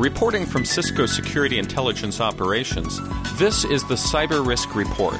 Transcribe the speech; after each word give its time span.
Reporting 0.00 0.46
from 0.46 0.64
Cisco 0.64 1.04
Security 1.04 1.58
Intelligence 1.58 2.22
Operations, 2.22 2.98
this 3.34 3.66
is 3.66 3.84
the 3.84 3.96
Cyber 3.96 4.44
Risk 4.44 4.74
Report. 4.74 5.12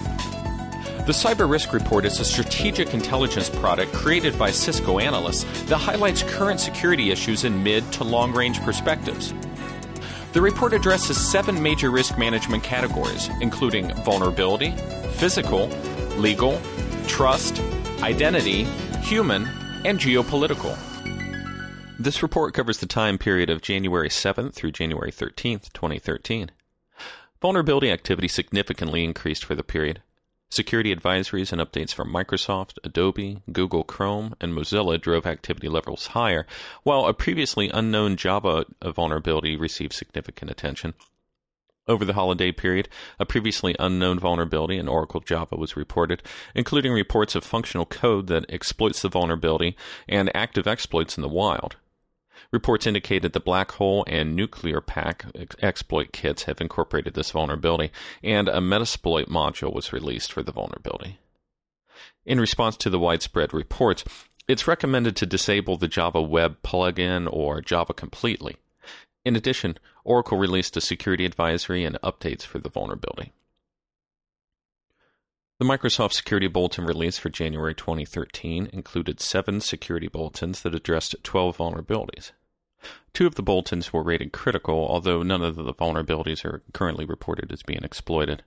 The 1.05 1.13
Cyber 1.13 1.47
Risk 1.51 1.75
Report 1.75 2.07
is 2.07 2.19
a 2.19 2.25
strategic 2.25 2.95
intelligence 2.95 3.51
product 3.51 3.93
created 3.93 4.39
by 4.39 4.51
Cisco 4.51 4.99
analysts 4.99 5.45
that 5.65 5.77
highlights 5.77 6.23
current 6.23 6.61
security 6.61 7.11
issues 7.11 7.45
in 7.45 7.63
mid 7.63 7.93
to 7.93 8.05
long 8.05 8.33
range 8.33 8.59
perspectives. 8.63 9.35
The 10.33 10.41
report 10.41 10.73
addresses 10.73 11.19
seven 11.19 11.63
major 11.63 11.91
risk 11.91 12.17
management 12.17 12.65
categories, 12.65 13.29
including 13.43 13.93
vulnerability, 13.97 14.71
physical, 15.13 15.67
legal, 16.17 16.59
trust, 17.07 17.61
identity, 18.01 18.65
human, 19.03 19.47
and 19.85 20.01
geopolitical. 20.01 20.75
This 22.01 22.23
report 22.23 22.55
covers 22.55 22.79
the 22.79 22.87
time 22.87 23.19
period 23.19 23.51
of 23.51 23.61
January 23.61 24.09
7th 24.09 24.55
through 24.55 24.73
January 24.73 25.13
13th, 25.13 25.71
2013. 25.75 26.51
Vulnerability 27.43 27.91
activity 27.91 28.27
significantly 28.27 29.05
increased 29.05 29.45
for 29.45 29.55
the 29.55 29.63
period. 29.63 30.01
Security 30.51 30.97
advisories 30.97 31.53
and 31.53 31.61
updates 31.61 31.93
from 31.93 32.11
Microsoft, 32.11 32.79
Adobe, 32.83 33.43
Google 33.53 33.85
Chrome, 33.85 34.35
and 34.41 34.55
Mozilla 34.55 34.99
drove 34.99 35.27
activity 35.27 35.69
levels 35.69 36.07
higher, 36.07 36.47
while 36.85 37.05
a 37.05 37.13
previously 37.13 37.69
unknown 37.69 38.17
Java 38.17 38.65
vulnerability 38.83 39.55
received 39.55 39.93
significant 39.93 40.51
attention. 40.51 40.95
Over 41.87 42.07
the 42.07 42.15
holiday 42.15 42.51
period, 42.51 42.89
a 43.19 43.27
previously 43.27 43.77
unknown 43.79 44.19
vulnerability 44.19 44.79
in 44.79 44.89
Oracle 44.89 45.21
Java 45.21 45.57
was 45.57 45.77
reported, 45.77 46.23
including 46.55 46.95
reports 46.95 47.35
of 47.35 47.45
functional 47.45 47.85
code 47.85 48.27
that 48.29 48.47
exploits 48.49 49.03
the 49.03 49.11
vulnerability 49.11 49.77
and 50.09 50.35
active 50.35 50.67
exploits 50.67 51.19
in 51.19 51.23
the 51.23 51.29
wild. 51.29 51.77
Reports 52.53 52.87
indicated 52.87 53.33
the 53.33 53.41
Black 53.41 53.73
Hole 53.73 54.05
and 54.07 54.35
Nuclear 54.35 54.81
Pack 54.81 55.25
exploit 55.61 56.13
kits 56.13 56.45
have 56.45 56.61
incorporated 56.61 57.15
this 57.15 57.31
vulnerability, 57.31 57.93
and 58.23 58.49
a 58.49 58.59
Metasploit 58.59 59.27
module 59.27 59.73
was 59.73 59.93
released 59.93 60.33
for 60.33 60.43
the 60.43 60.53
vulnerability. 60.53 61.19
In 62.25 62.41
response 62.41 62.77
to 62.79 62.91
the 62.91 62.99
widespread 62.99 63.53
reports, 63.53 64.05
it's 64.49 64.67
recommended 64.67 65.17
to 65.17 65.27
disable 65.27 65.77
the 65.77 65.89
Java 65.89 66.21
Web 66.21 66.63
plugin 66.63 67.29
or 67.31 67.61
Java 67.61 67.93
completely. 67.95 68.57
In 69.25 69.37
addition, 69.37 69.79
Oracle 70.05 70.39
released 70.39 70.77
a 70.77 70.81
security 70.81 71.25
advisory 71.25 71.85
and 71.85 72.01
updates 72.03 72.43
for 72.43 72.59
the 72.59 72.71
vulnerability. 72.71 73.33
The 75.61 75.67
Microsoft 75.67 76.15
Security 76.15 76.47
Bulletin 76.49 76.87
release 76.87 77.19
for 77.19 77.29
January 77.29 77.75
2013 77.75 78.71
included 78.73 79.21
seven 79.21 79.61
security 79.61 80.09
bulletins 80.09 80.63
that 80.63 80.75
addressed 80.75 81.15
12 81.23 81.59
vulnerabilities. 81.59 82.31
Two 83.13 83.27
of 83.27 83.35
the 83.35 83.43
bulletins 83.43 83.93
were 83.93 84.03
rated 84.03 84.33
critical, 84.33 84.89
although 84.89 85.23
none 85.23 85.43
of 85.43 85.57
the 85.57 85.75
vulnerabilities 85.75 86.47
are 86.47 86.63
currently 86.73 87.05
reported 87.05 87.53
as 87.53 87.63
being 87.63 87.85
exploited. 87.85 88.43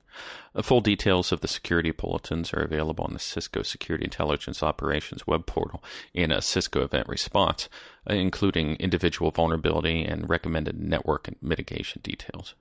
Full 0.59 0.81
details 0.81 1.31
of 1.31 1.41
the 1.41 1.47
security 1.47 1.91
bulletins 1.91 2.51
are 2.51 2.63
available 2.63 3.05
on 3.05 3.13
the 3.13 3.19
Cisco 3.19 3.61
Security 3.61 4.05
Intelligence 4.05 4.63
Operations 4.63 5.27
web 5.27 5.45
portal 5.45 5.83
in 6.15 6.31
a 6.31 6.41
Cisco 6.41 6.83
event 6.83 7.07
response, 7.07 7.69
including 8.07 8.75
individual 8.77 9.29
vulnerability 9.29 10.03
and 10.03 10.27
recommended 10.27 10.79
network 10.79 11.27
and 11.27 11.37
mitigation 11.43 12.01
details. 12.01 12.55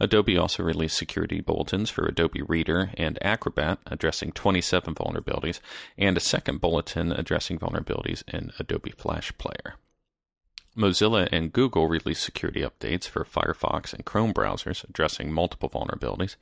Adobe 0.00 0.38
also 0.38 0.62
released 0.62 0.96
security 0.96 1.40
bulletins 1.40 1.90
for 1.90 2.06
Adobe 2.06 2.42
Reader 2.42 2.90
and 2.94 3.18
Acrobat 3.22 3.78
addressing 3.86 4.32
27 4.32 4.94
vulnerabilities, 4.94 5.60
and 5.98 6.16
a 6.16 6.20
second 6.20 6.60
bulletin 6.60 7.12
addressing 7.12 7.58
vulnerabilities 7.58 8.22
in 8.28 8.52
Adobe 8.58 8.92
Flash 8.92 9.36
Player. 9.38 9.74
Mozilla 10.76 11.26
and 11.32 11.52
Google 11.52 11.88
released 11.88 12.22
security 12.22 12.60
updates 12.60 13.08
for 13.08 13.24
Firefox 13.24 13.94
and 13.94 14.04
Chrome 14.04 14.34
browsers 14.34 14.84
addressing 14.88 15.32
multiple 15.32 15.70
vulnerabilities. 15.70 16.36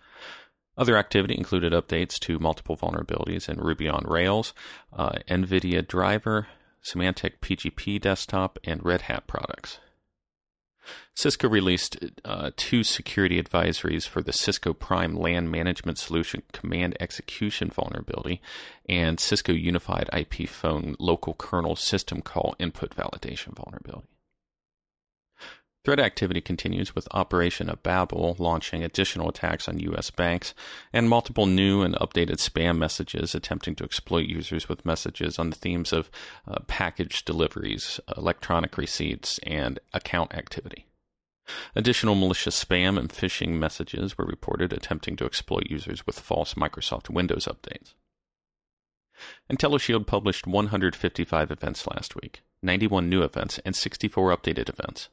Other 0.77 0.97
activity 0.97 1.37
included 1.37 1.73
updates 1.73 2.19
to 2.21 2.41
multiple 2.41 2.77
vulnerabilities 2.77 3.49
in 3.49 3.61
Ruby 3.61 3.89
on 3.89 4.05
Rails, 4.09 4.53
uh, 4.93 5.13
NVIDIA 5.29 5.87
Driver, 5.87 6.49
Symantec 6.85 7.39
PGP 7.41 8.01
Desktop, 8.01 8.59
and 8.65 8.85
Red 8.85 9.03
Hat 9.03 9.29
products. 9.29 9.79
Cisco 11.15 11.49
released 11.49 11.97
uh, 12.25 12.51
two 12.57 12.83
security 12.83 13.41
advisories 13.43 14.07
for 14.07 14.23
the 14.23 14.33
Cisco 14.33 14.73
Prime 14.73 15.17
LAN 15.17 15.51
Management 15.51 15.99
Solution 15.99 16.43
Command 16.53 16.97
Execution 17.01 17.71
vulnerability 17.71 18.41
and 18.89 19.21
Cisco 19.21 19.53
Unified 19.53 20.09
IP 20.13 20.49
Phone 20.49 20.97
Local 20.99 21.35
Kernel 21.35 21.77
System 21.77 22.21
Call 22.23 22.55
Input 22.59 22.95
Validation 22.95 23.55
vulnerability. 23.55 24.09
Threat 25.85 26.01
activity 26.01 26.41
continues 26.41 26.95
with 26.95 27.07
Operation 27.11 27.69
Ababil 27.69 28.39
launching 28.39 28.83
additional 28.83 29.29
attacks 29.29 29.69
on 29.69 29.81
U.S. 29.81 30.11
banks 30.11 30.55
and 30.95 31.11
multiple 31.11 31.45
new 31.45 31.83
and 31.83 31.95
updated 31.97 32.39
spam 32.39 32.79
messages 32.79 33.35
attempting 33.35 33.75
to 33.77 33.85
exploit 33.85 34.27
users 34.27 34.67
with 34.67 34.87
messages 34.87 35.39
on 35.39 35.51
the 35.51 35.57
themes 35.57 35.93
of 35.93 36.11
uh, 36.49 36.61
package 36.67 37.23
deliveries, 37.27 38.01
electronic 38.17 38.79
receipts, 38.79 39.39
and 39.43 39.79
account 39.93 40.35
activity. 40.35 40.87
Additional 41.77 42.15
malicious 42.15 42.65
spam 42.65 42.99
and 42.99 43.11
phishing 43.11 43.59
messages 43.59 44.17
were 44.17 44.25
reported 44.25 44.73
attempting 44.73 45.17
to 45.17 45.27
exploit 45.27 45.69
users 45.69 46.07
with 46.07 46.19
false 46.19 46.55
Microsoft 46.55 47.11
Windows 47.11 47.47
updates. 47.47 47.93
IntelliShield 49.53 50.07
published 50.07 50.47
155 50.47 51.51
events 51.51 51.87
last 51.87 52.17
week, 52.17 52.41
91 52.63 53.11
new 53.11 53.23
events, 53.23 53.61
and 53.67 53.77
64 53.77 54.35
updated 54.35 54.71
events. 54.71 55.11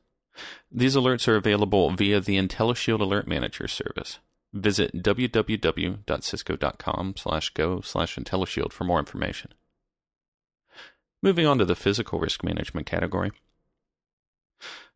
These 0.71 0.95
alerts 0.95 1.27
are 1.27 1.35
available 1.35 1.91
via 1.91 2.19
the 2.19 2.37
IntelliShield 2.37 3.01
Alert 3.01 3.27
Manager 3.27 3.67
service. 3.67 4.19
Visit 4.53 5.03
www.cisco.com 5.03 7.13
slash 7.17 7.49
go 7.51 7.81
slash 7.81 8.17
IntelliShield 8.17 8.73
for 8.73 8.83
more 8.83 8.99
information. 8.99 9.53
Moving 11.23 11.45
on 11.45 11.59
to 11.59 11.65
the 11.65 11.75
physical 11.75 12.19
risk 12.19 12.43
management 12.43 12.87
category. 12.87 13.31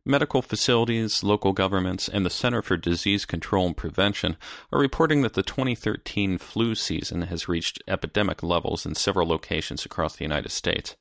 Medical 0.04 0.40
facilities, 0.40 1.24
local 1.24 1.52
governments, 1.52 2.08
and 2.08 2.24
the 2.24 2.30
Center 2.30 2.62
for 2.62 2.76
Disease 2.76 3.24
Control 3.24 3.66
and 3.66 3.76
Prevention 3.76 4.36
are 4.72 4.78
reporting 4.78 5.22
that 5.22 5.34
the 5.34 5.42
2013 5.42 6.38
flu 6.38 6.76
season 6.76 7.22
has 7.22 7.48
reached 7.48 7.82
epidemic 7.88 8.42
levels 8.42 8.86
in 8.86 8.94
several 8.94 9.26
locations 9.26 9.84
across 9.84 10.16
the 10.16 10.24
United 10.24 10.50
States. 10.50 10.96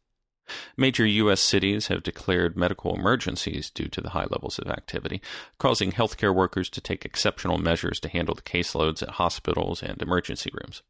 Major 0.77 1.05
U.S. 1.05 1.41
cities 1.41 1.87
have 1.87 2.03
declared 2.03 2.55
medical 2.57 2.95
emergencies 2.95 3.69
due 3.69 3.87
to 3.87 4.01
the 4.01 4.11
high 4.11 4.27
levels 4.29 4.59
of 4.59 4.69
activity, 4.69 5.21
causing 5.57 5.91
healthcare 5.91 6.33
workers 6.33 6.69
to 6.71 6.81
take 6.81 7.05
exceptional 7.05 7.57
measures 7.57 7.99
to 8.01 8.09
handle 8.09 8.35
the 8.35 8.41
caseloads 8.41 9.01
at 9.01 9.11
hospitals 9.11 9.81
and 9.81 10.01
emergency 10.01 10.51
rooms. 10.53 10.83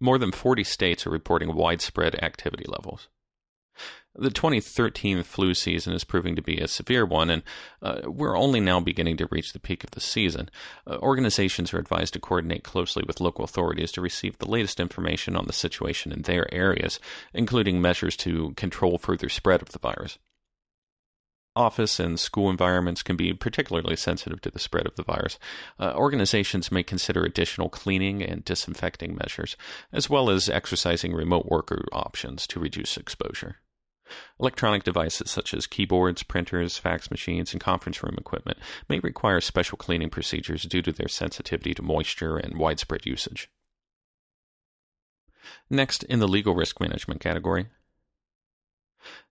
More 0.00 0.18
than 0.18 0.32
40 0.32 0.64
states 0.64 1.06
are 1.06 1.10
reporting 1.10 1.54
widespread 1.54 2.22
activity 2.22 2.64
levels. 2.68 3.08
The 4.18 4.30
2013 4.30 5.22
flu 5.24 5.52
season 5.52 5.92
is 5.92 6.04
proving 6.04 6.36
to 6.36 6.42
be 6.42 6.56
a 6.56 6.68
severe 6.68 7.04
one, 7.04 7.28
and 7.28 7.42
uh, 7.82 8.00
we're 8.06 8.36
only 8.36 8.60
now 8.60 8.80
beginning 8.80 9.18
to 9.18 9.28
reach 9.30 9.52
the 9.52 9.60
peak 9.60 9.84
of 9.84 9.90
the 9.90 10.00
season. 10.00 10.48
Uh, 10.86 10.96
organizations 10.98 11.74
are 11.74 11.78
advised 11.78 12.14
to 12.14 12.20
coordinate 12.20 12.64
closely 12.64 13.04
with 13.06 13.20
local 13.20 13.44
authorities 13.44 13.92
to 13.92 14.00
receive 14.00 14.38
the 14.38 14.48
latest 14.48 14.80
information 14.80 15.36
on 15.36 15.46
the 15.46 15.52
situation 15.52 16.12
in 16.12 16.22
their 16.22 16.52
areas, 16.54 16.98
including 17.34 17.82
measures 17.82 18.16
to 18.16 18.52
control 18.56 18.96
further 18.96 19.28
spread 19.28 19.60
of 19.60 19.72
the 19.72 19.78
virus. 19.78 20.18
Office 21.54 22.00
and 22.00 22.18
school 22.18 22.48
environments 22.48 23.02
can 23.02 23.16
be 23.16 23.34
particularly 23.34 23.96
sensitive 23.96 24.40
to 24.42 24.50
the 24.50 24.58
spread 24.58 24.86
of 24.86 24.94
the 24.96 25.02
virus. 25.02 25.38
Uh, 25.78 25.92
organizations 25.94 26.72
may 26.72 26.82
consider 26.82 27.22
additional 27.22 27.68
cleaning 27.68 28.22
and 28.22 28.44
disinfecting 28.44 29.14
measures, 29.14 29.56
as 29.92 30.08
well 30.08 30.30
as 30.30 30.48
exercising 30.48 31.12
remote 31.12 31.46
worker 31.46 31.84
options 31.92 32.46
to 32.46 32.60
reduce 32.60 32.96
exposure. 32.96 33.56
Electronic 34.38 34.84
devices 34.84 35.30
such 35.30 35.52
as 35.52 35.66
keyboards, 35.66 36.22
printers, 36.22 36.78
fax 36.78 37.10
machines, 37.10 37.52
and 37.52 37.60
conference 37.60 38.02
room 38.02 38.16
equipment 38.18 38.58
may 38.88 38.98
require 39.00 39.40
special 39.40 39.76
cleaning 39.76 40.10
procedures 40.10 40.62
due 40.62 40.82
to 40.82 40.92
their 40.92 41.08
sensitivity 41.08 41.74
to 41.74 41.82
moisture 41.82 42.36
and 42.36 42.56
widespread 42.56 43.04
usage. 43.06 43.50
Next, 45.70 46.02
in 46.04 46.18
the 46.18 46.28
legal 46.28 46.54
risk 46.54 46.80
management 46.80 47.20
category, 47.20 47.66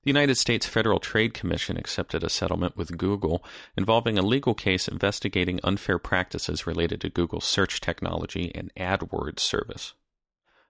the 0.04 0.10
United 0.10 0.36
States 0.36 0.66
Federal 0.66 1.00
Trade 1.00 1.34
Commission 1.34 1.76
accepted 1.78 2.24
a 2.24 2.30
settlement 2.30 2.78
with 2.78 2.98
Google 2.98 3.44
involving 3.76 4.18
a 4.18 4.22
legal 4.22 4.54
case 4.54 4.88
investigating 4.88 5.60
unfair 5.64 6.00
practices 6.00 6.66
related 6.66 7.02
to 7.02 7.10
Google's 7.10 7.46
search 7.46 7.82
technology 7.82 8.52
and 8.56 8.74
AdWords 8.76 9.40
service. 9.40 9.94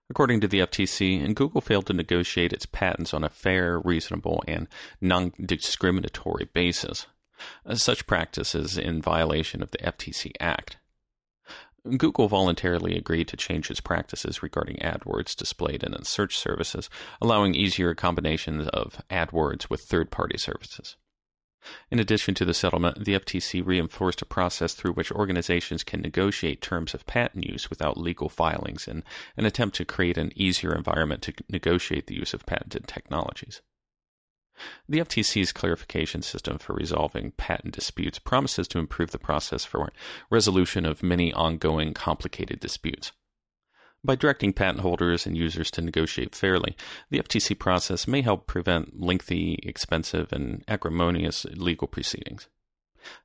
According 0.09 0.41
to 0.41 0.47
the 0.47 0.59
FTC, 0.59 1.33
Google 1.33 1.61
failed 1.61 1.87
to 1.87 1.93
negotiate 1.93 2.53
its 2.53 2.65
patents 2.65 3.13
on 3.13 3.23
a 3.23 3.29
fair, 3.29 3.79
reasonable, 3.79 4.43
and 4.47 4.67
non 5.01 5.33
discriminatory 5.43 6.45
basis. 6.53 7.07
Uh, 7.65 7.75
such 7.75 8.07
practices 8.07 8.77
in 8.77 9.01
violation 9.01 9.61
of 9.61 9.71
the 9.71 9.77
FTC 9.79 10.31
Act. 10.39 10.77
Google 11.97 12.27
voluntarily 12.27 12.97
agreed 12.97 13.27
to 13.27 13.37
change 13.37 13.69
its 13.69 13.79
practices 13.79 14.41
regarding 14.41 14.77
AdWords 14.77 15.35
displayed 15.35 15.83
in 15.83 15.93
its 15.93 16.09
search 16.09 16.37
services, 16.37 16.89
allowing 17.21 17.53
easier 17.53 17.93
combinations 17.93 18.67
of 18.69 19.01
AdWords 19.09 19.69
with 19.69 19.81
third 19.81 20.09
party 20.11 20.37
services. 20.37 20.95
In 21.89 21.99
addition 21.99 22.33
to 22.35 22.45
the 22.45 22.53
settlement, 22.53 23.05
the 23.05 23.13
FTC 23.13 23.65
reinforced 23.65 24.21
a 24.21 24.25
process 24.25 24.73
through 24.73 24.93
which 24.93 25.11
organizations 25.11 25.83
can 25.83 26.01
negotiate 26.01 26.61
terms 26.61 26.93
of 26.93 27.05
patent 27.05 27.45
use 27.45 27.69
without 27.69 27.97
legal 27.97 28.29
filings 28.29 28.87
in 28.87 29.03
an 29.37 29.45
attempt 29.45 29.75
to 29.77 29.85
create 29.85 30.17
an 30.17 30.31
easier 30.35 30.75
environment 30.75 31.21
to 31.23 31.33
negotiate 31.49 32.07
the 32.07 32.15
use 32.15 32.33
of 32.33 32.45
patented 32.45 32.87
technologies. 32.87 33.61
The 34.87 34.99
FTC's 34.99 35.51
clarification 35.51 36.21
system 36.21 36.57
for 36.57 36.73
resolving 36.73 37.31
patent 37.31 37.75
disputes 37.75 38.19
promises 38.19 38.67
to 38.69 38.79
improve 38.79 39.11
the 39.11 39.19
process 39.19 39.65
for 39.65 39.91
resolution 40.29 40.85
of 40.85 41.03
many 41.03 41.33
ongoing 41.33 41.93
complicated 41.93 42.59
disputes. 42.59 43.11
By 44.05 44.13
directing 44.13 44.53
patent 44.53 44.81
holders 44.81 45.25
and 45.25 45.35
users 45.35 45.71
to 45.71 45.81
negotiate 45.81 46.35
fairly, 46.35 46.77
the 47.09 47.17
FTC 47.17 47.57
process 47.57 48.07
may 48.07 48.21
help 48.21 48.45
prevent 48.45 49.01
lengthy, 49.01 49.57
expensive, 49.63 50.31
and 50.31 50.63
acrimonious 50.67 51.45
legal 51.45 51.87
proceedings. 51.87 52.47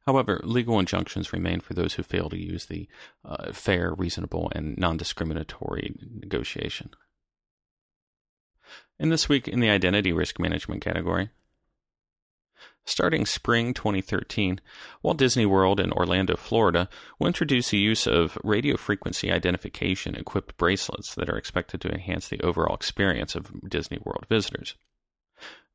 However, 0.06 0.40
legal 0.42 0.78
injunctions 0.78 1.34
remain 1.34 1.60
for 1.60 1.74
those 1.74 1.94
who 1.94 2.02
fail 2.02 2.30
to 2.30 2.38
use 2.38 2.64
the 2.64 2.88
uh, 3.26 3.52
fair, 3.52 3.92
reasonable, 3.92 4.50
and 4.54 4.78
non 4.78 4.96
discriminatory 4.96 5.96
negotiation. 6.18 6.90
And 8.98 9.12
this 9.12 9.28
week 9.28 9.48
in 9.48 9.60
the 9.60 9.68
identity 9.68 10.14
risk 10.14 10.38
management 10.38 10.80
category, 10.80 11.28
Starting 12.86 13.24
spring 13.24 13.72
2013, 13.72 14.60
Walt 15.02 15.16
Disney 15.16 15.46
World 15.46 15.78
in 15.78 15.92
Orlando, 15.92 16.34
Florida 16.36 16.88
will 17.18 17.28
introduce 17.28 17.70
the 17.70 17.78
use 17.78 18.06
of 18.06 18.36
radio 18.42 18.76
frequency 18.76 19.30
identification 19.30 20.14
equipped 20.14 20.56
bracelets 20.56 21.14
that 21.14 21.28
are 21.28 21.36
expected 21.36 21.80
to 21.80 21.90
enhance 21.90 22.28
the 22.28 22.40
overall 22.40 22.74
experience 22.74 23.34
of 23.34 23.52
Disney 23.68 23.98
World 24.04 24.26
visitors. 24.28 24.76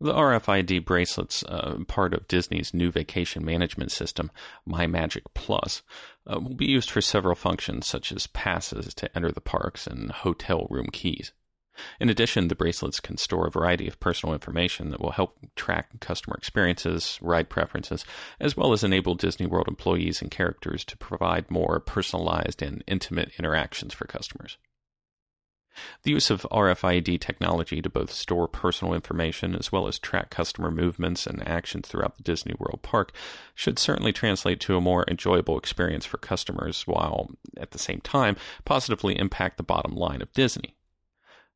The 0.01 0.13
RFID 0.13 0.83
bracelets, 0.83 1.41
uh, 1.43 1.77
part 1.87 2.13
of 2.13 2.27
Disney's 2.27 2.73
new 2.73 2.91
vacation 2.91 3.45
management 3.45 3.91
system, 3.91 4.29
MyMagic 4.67 5.23
Plus, 5.33 5.83
uh, 6.29 6.39
will 6.39 6.55
be 6.55 6.67
used 6.67 6.91
for 6.91 7.01
several 7.01 7.35
functions 7.35 7.87
such 7.87 8.11
as 8.11 8.27
passes 8.27 8.93
to 8.95 9.15
enter 9.15 9.31
the 9.31 9.41
parks 9.41 9.87
and 9.87 10.11
hotel 10.11 10.67
room 10.69 10.87
keys. 10.91 11.31
In 12.00 12.10
addition, 12.10 12.48
the 12.48 12.56
bracelets 12.56 13.00
can 13.00 13.18
store 13.18 13.48
a 13.48 13.51
variety 13.51 13.88
of 13.88 14.00
personal 14.00 14.33
information 14.33 14.92
that 14.92 15.01
will 15.01 15.12
help 15.12 15.38
track 15.56 16.00
customer 16.00 16.36
experiences, 16.38 17.19
ride 17.22 17.50
preferences, 17.50 18.06
as 18.39 18.56
well 18.56 18.74
as 18.74 18.83
enable 18.83 19.16
Disney 19.16 19.45
World 19.45 19.68
employees 19.68 20.22
and 20.22 20.31
characters 20.31 20.86
to 20.86 20.98
provide 20.98 21.51
more 21.51 21.80
personalized 21.80 22.62
and 22.62 22.83
intimate 22.88 23.31
interactions 23.38 23.94
for 23.94 24.06
customers. 24.06 24.57
The 26.04 26.12
use 26.12 26.30
of 26.30 26.48
RFID 26.51 27.19
technology 27.19 27.81
to 27.81 27.89
both 27.89 28.12
store 28.12 28.48
personal 28.48 28.94
information 28.94 29.56
as 29.56 29.72
well 29.72 29.88
as 29.88 30.00
track 30.00 30.30
customer 30.30 30.72
movements 30.72 31.27
and 31.27 31.45
actions 31.48 31.88
throughout 31.88 32.16
the 32.16 32.24
Disney 32.24 32.54
World 32.57 32.81
park 32.81 33.12
should 33.54 33.77
certainly 33.77 34.13
translate 34.13 34.60
to 34.62 34.77
a 34.77 34.81
more 34.81 35.04
enjoyable 35.10 35.57
experience 35.57 36.06
for 36.06 36.18
customers 36.18 36.83
while, 36.88 37.31
at 37.57 37.72
the 37.72 37.80
same 37.80 38.00
time, 38.01 38.38
positively 38.63 39.19
impact 39.19 39.57
the 39.57 39.63
bottom 39.63 39.95
line 39.95 40.22
of 40.22 40.31
Disney. 40.31 40.75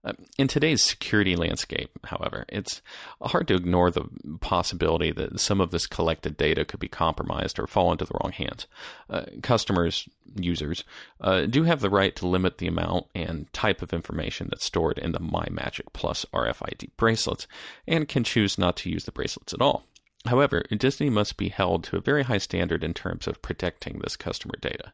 Uh, 0.01 0.13
in 0.37 0.47
today's 0.47 0.81
security 0.81 1.35
landscape, 1.35 1.91
however, 2.05 2.45
it's 2.47 2.81
hard 3.21 3.47
to 3.49 3.55
ignore 3.55 3.91
the 3.91 4.05
possibility 4.39 5.11
that 5.11 5.39
some 5.39 5.59
of 5.59 5.71
this 5.71 5.87
collected 5.87 6.37
data 6.37 6.63
could 6.63 6.79
be 6.79 6.87
compromised 6.87 7.59
or 7.59 7.67
fall 7.67 7.91
into 7.91 8.05
the 8.05 8.17
wrong 8.21 8.31
hands. 8.31 8.65
Uh, 9.09 9.23
customers, 9.43 10.07
users, 10.35 10.85
uh, 11.19 11.41
do 11.41 11.63
have 11.63 11.81
the 11.81 11.89
right 11.89 12.15
to 12.15 12.27
limit 12.27 12.59
the 12.59 12.67
amount 12.67 13.07
and 13.13 13.51
type 13.51 13.81
of 13.81 13.93
information 13.93 14.47
that's 14.49 14.63
stored 14.63 14.97
in 14.97 15.11
the 15.11 15.19
MyMagic 15.19 15.91
Plus 15.91 16.25
RFID 16.33 16.91
bracelets 16.95 17.45
and 17.85 18.07
can 18.07 18.23
choose 18.23 18.57
not 18.57 18.77
to 18.77 18.89
use 18.89 19.03
the 19.03 19.11
bracelets 19.11 19.53
at 19.53 19.61
all. 19.61 19.83
However, 20.25 20.63
Disney 20.69 21.09
must 21.09 21.35
be 21.35 21.49
held 21.49 21.83
to 21.85 21.97
a 21.97 22.01
very 22.01 22.23
high 22.23 22.37
standard 22.37 22.83
in 22.85 22.93
terms 22.93 23.27
of 23.27 23.41
protecting 23.41 23.99
this 23.99 24.15
customer 24.15 24.55
data. 24.61 24.93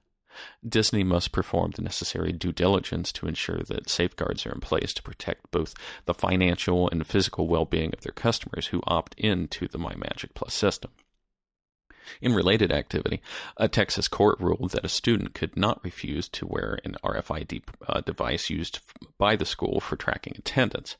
Disney 0.68 1.04
must 1.04 1.32
perform 1.32 1.72
the 1.72 1.82
necessary 1.82 2.32
due 2.32 2.52
diligence 2.52 3.12
to 3.14 3.28
ensure 3.28 3.62
that 3.68 3.90
safeguards 3.90 4.46
are 4.46 4.52
in 4.52 4.60
place 4.60 4.94
to 4.94 5.04
protect 5.04 5.52
both 5.52 5.74
the 6.06 6.14
financial 6.14 6.90
and 6.90 7.06
physical 7.06 7.48
well 7.48 7.66
being 7.66 7.94
of 7.94 8.02
their 8.02 8.12
customers 8.12 8.68
who 8.68 8.82
opt 8.86 9.16
into 9.18 9.68
the 9.68 9.80
MyMagic 9.80 10.34
Plus 10.34 10.54
system. 10.54 10.92
In 12.22 12.34
related 12.34 12.72
activity, 12.72 13.22
a 13.58 13.68
Texas 13.68 14.08
court 14.08 14.40
ruled 14.40 14.72
that 14.72 14.86
a 14.86 14.90
student 14.90 15.34
could 15.34 15.58
not 15.58 15.84
refuse 15.84 16.30
to 16.30 16.46
wear 16.46 16.80
an 16.84 16.96
RFID 17.04 17.64
uh, 17.88 18.02
device 18.02 18.50
used 18.50 18.80
by 19.18 19.36
the 19.36 19.46
school 19.46 19.80
for 19.80 19.96
tracking 19.96 20.36
attendance. 20.38 20.98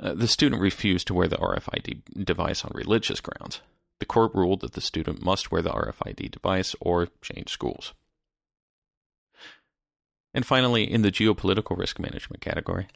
Uh, 0.00 0.14
the 0.14 0.28
student 0.28 0.62
refused 0.62 1.06
to 1.08 1.14
wear 1.14 1.28
the 1.28 1.36
RFID 1.36 2.24
device 2.24 2.64
on 2.64 2.72
religious 2.74 3.20
grounds. 3.20 3.60
The 3.98 4.06
court 4.06 4.34
ruled 4.34 4.60
that 4.60 4.72
the 4.72 4.80
student 4.80 5.22
must 5.22 5.50
wear 5.50 5.62
the 5.62 5.70
RFID 5.70 6.30
device 6.30 6.74
or 6.80 7.08
change 7.22 7.50
schools. 7.50 7.94
And 10.36 10.44
finally, 10.44 10.84
in 10.84 11.00
the 11.00 11.10
geopolitical 11.10 11.78
risk 11.78 11.98
management 11.98 12.42
category, 12.42 12.86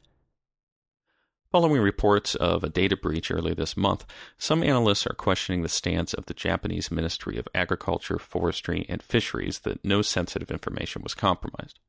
Following 1.50 1.80
reports 1.80 2.36
of 2.36 2.62
a 2.62 2.68
data 2.68 2.96
breach 2.96 3.28
early 3.28 3.54
this 3.54 3.76
month, 3.76 4.04
some 4.38 4.62
analysts 4.62 5.04
are 5.04 5.14
questioning 5.14 5.62
the 5.62 5.68
stance 5.68 6.14
of 6.14 6.26
the 6.26 6.34
Japanese 6.34 6.92
Ministry 6.92 7.38
of 7.38 7.48
Agriculture, 7.52 8.20
Forestry, 8.20 8.86
and 8.88 9.02
Fisheries 9.02 9.58
that 9.60 9.84
no 9.84 10.00
sensitive 10.00 10.52
information 10.52 11.02
was 11.02 11.12
compromised. 11.14 11.80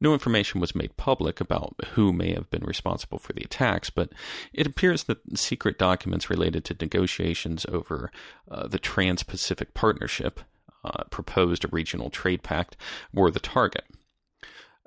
No 0.00 0.14
information 0.14 0.58
was 0.58 0.74
made 0.74 0.96
public 0.96 1.38
about 1.38 1.74
who 1.92 2.14
may 2.14 2.32
have 2.32 2.48
been 2.48 2.64
responsible 2.64 3.18
for 3.18 3.34
the 3.34 3.44
attacks, 3.44 3.90
but 3.90 4.10
it 4.54 4.66
appears 4.66 5.04
that 5.04 5.38
secret 5.38 5.78
documents 5.78 6.30
related 6.30 6.64
to 6.64 6.76
negotiations 6.80 7.66
over 7.68 8.10
uh, 8.50 8.66
the 8.66 8.78
Trans 8.78 9.22
Pacific 9.22 9.74
Partnership, 9.74 10.40
uh, 10.82 11.04
proposed 11.10 11.66
regional 11.70 12.08
trade 12.08 12.42
pact, 12.42 12.74
were 13.12 13.30
the 13.30 13.38
target. 13.38 13.84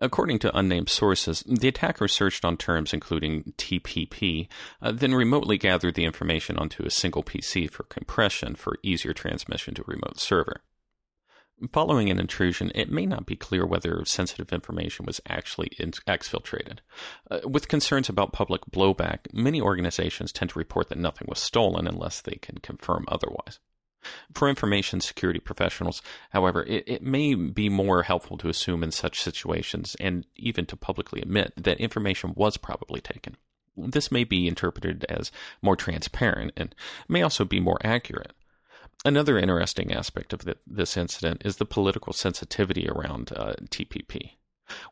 According 0.02 0.40
to 0.40 0.58
unnamed 0.58 0.90
sources, 0.90 1.44
the 1.46 1.68
attacker 1.68 2.08
searched 2.08 2.44
on 2.44 2.58
terms 2.58 2.92
including 2.92 3.54
TPP, 3.58 4.48
uh, 4.82 4.92
then 4.92 5.14
remotely 5.14 5.60
gathered 5.60 5.94
the 5.94 6.06
information 6.06 6.58
onto 6.58 6.84
a 6.84 6.90
single 6.90 7.24
PC 7.24 7.70
for 7.70 7.84
compression 7.84 8.56
for 8.56 8.80
easier 8.82 9.14
transmission 9.14 9.76
to 9.76 9.84
a 9.84 9.86
remote 9.86 10.20
server. 10.20 10.64
Following 11.72 12.10
an 12.10 12.20
intrusion, 12.20 12.72
it 12.74 12.90
may 12.90 13.06
not 13.06 13.28
be 13.28 13.36
clear 13.36 13.64
whether 13.68 14.04
sensitive 14.06 14.52
information 14.52 15.06
was 15.06 15.22
actually 15.30 15.70
exfiltrated. 16.08 16.80
Uh, 17.30 17.42
with 17.48 17.68
concerns 17.68 18.10
about 18.10 18.34
public 18.34 18.62
blowback, 18.72 19.32
many 19.32 19.62
organizations 19.62 20.32
tend 20.32 20.50
to 20.50 20.58
report 20.58 20.90
that 20.90 20.98
nothing 20.98 21.28
was 21.30 21.38
stolen 21.38 21.86
unless 21.86 22.20
they 22.20 22.40
can 22.42 22.58
confirm 22.58 23.06
otherwise. 23.08 23.60
For 24.34 24.50
information 24.50 25.02
security 25.02 25.40
professionals, 25.40 26.02
however, 26.32 26.64
it, 26.64 26.84
it, 26.88 27.04
may 27.04 27.36
be 27.36 27.70
more 27.70 28.04
helpful 28.04 28.38
to 28.38 28.50
assume 28.50 28.84
in 28.84 28.92
such 28.92 29.22
situations 29.22 29.96
and 30.00 30.26
even 30.36 30.66
to 30.68 30.76
publicly 30.76 31.22
admit 31.22 31.54
that 31.56 31.80
information 31.80 32.34
was 32.36 32.58
probably 32.58 33.02
taken. 33.02 33.38
This 33.78 34.12
may 34.12 34.24
be 34.24 34.48
interpreted 34.48 35.06
as 35.08 35.32
more 35.62 35.76
transparent 35.76 36.54
and 36.58 36.76
may 37.08 37.22
also 37.22 37.46
be 37.46 37.60
more 37.60 37.80
accurate. 37.84 38.34
Another 39.04 39.38
interesting 39.38 39.92
aspect 39.94 40.32
of 40.34 40.46
the, 40.46 40.58
this 40.68 40.96
incident 40.96 41.42
is 41.44 41.58
the 41.58 41.66
political 41.66 42.14
sensitivity 42.14 42.88
around 42.88 43.32
uh, 43.36 43.54
TPP. 43.70 44.34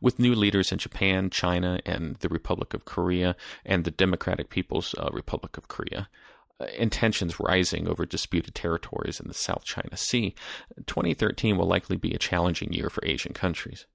With 0.01 0.19
new 0.19 0.33
leaders 0.35 0.71
in 0.71 0.77
Japan, 0.77 1.29
China, 1.29 1.79
and 1.85 2.15
the 2.17 2.29
Republic 2.29 2.73
of 2.73 2.85
Korea, 2.85 3.35
and 3.63 3.85
the 3.85 3.91
Democratic 3.91 4.49
People's 4.49 4.95
uh, 4.97 5.09
Republic 5.13 5.57
of 5.57 5.67
Korea, 5.67 6.09
Uh, 6.59 6.65
and 6.77 6.91
tensions 6.91 7.39
rising 7.39 7.87
over 7.87 8.05
disputed 8.05 8.53
territories 8.53 9.19
in 9.19 9.27
the 9.27 9.33
South 9.33 9.63
China 9.63 9.95
Sea, 9.95 10.35
2013 10.85 11.57
will 11.57 11.67
likely 11.67 11.97
be 11.97 12.13
a 12.13 12.19
challenging 12.19 12.73
year 12.73 12.89
for 12.89 13.05
Asian 13.05 13.33
countries. 13.33 13.85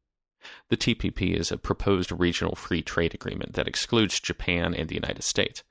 The 0.69 0.77
TPP 0.77 1.35
is 1.35 1.51
a 1.51 1.59
proposed 1.59 2.13
regional 2.13 2.55
free 2.55 2.83
trade 2.83 3.15
agreement 3.15 3.55
that 3.55 3.69
excludes 3.69 4.21
Japan 4.21 4.75
and 4.75 4.89
the 4.89 4.95
United 4.95 5.25
States. 5.25 5.63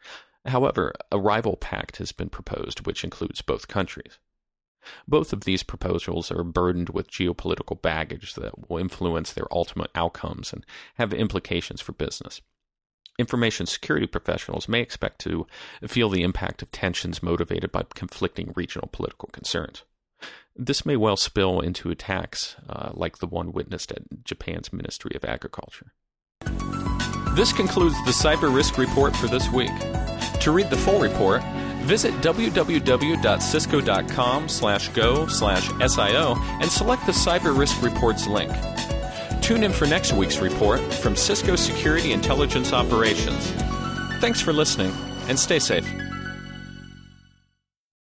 However, 0.45 0.93
a 1.11 1.19
rival 1.19 1.55
pact 1.55 1.97
has 1.97 2.11
been 2.11 2.29
proposed 2.29 2.85
which 2.85 3.03
includes 3.03 3.41
both 3.41 3.67
countries. 3.67 4.19
Both 5.07 5.31
of 5.31 5.45
these 5.45 5.63
proposals 5.63 6.29
are 6.31 6.43
burdened 6.43 6.89
with 6.89 7.09
geopolitical 7.09 7.81
baggage 7.81 8.33
that 8.33 8.69
will 8.69 8.77
influence 8.77 9.31
their 9.31 9.47
ultimate 9.51 9.91
outcomes 9.95 10.51
and 10.51 10.65
have 10.95 11.13
implications 11.13 11.79
for 11.79 11.93
business. 11.93 12.41
Information 13.19 13.65
security 13.65 14.07
professionals 14.07 14.67
may 14.67 14.81
expect 14.81 15.19
to 15.19 15.45
feel 15.87 16.09
the 16.09 16.23
impact 16.23 16.61
of 16.61 16.71
tensions 16.71 17.21
motivated 17.21 17.71
by 17.71 17.83
conflicting 17.93 18.53
regional 18.55 18.89
political 18.91 19.29
concerns. 19.31 19.83
This 20.55 20.85
may 20.85 20.95
well 20.95 21.17
spill 21.17 21.59
into 21.59 21.91
attacks 21.91 22.55
uh, 22.69 22.91
like 22.93 23.17
the 23.17 23.27
one 23.27 23.51
witnessed 23.51 23.91
at 23.91 24.23
Japan's 24.23 24.71
Ministry 24.71 25.11
of 25.15 25.25
Agriculture. 25.25 25.93
This 27.35 27.51
concludes 27.51 27.95
the 28.05 28.11
Cyber 28.11 28.53
Risk 28.53 28.77
Report 28.77 29.15
for 29.15 29.25
this 29.27 29.51
week. 29.51 29.71
To 30.41 30.51
read 30.51 30.69
the 30.69 30.77
full 30.77 30.99
report, 30.99 31.41
visit 31.81 32.13
www.cisco.com 32.15 34.49
slash 34.49 34.89
go 34.89 35.25
slash 35.27 35.67
SIO 35.69 36.37
and 36.61 36.71
select 36.71 37.07
the 37.07 37.11
Cyber 37.11 37.57
Risk 37.57 37.81
Reports 37.81 38.27
link. 38.27 38.51
Tune 39.43 39.65
in 39.65 39.73
for 39.73 39.85
next 39.85 40.13
week's 40.13 40.37
report 40.39 40.79
from 40.93 41.17
Cisco 41.17 41.57
Security 41.57 42.13
Intelligence 42.13 42.71
Operations. 42.71 43.51
Thanks 44.21 44.39
for 44.39 44.53
listening 44.53 44.93
and 45.27 45.37
stay 45.37 45.59
safe. 45.59 45.85